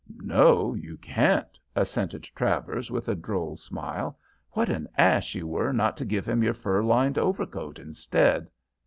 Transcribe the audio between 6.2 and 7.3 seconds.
him your fur lined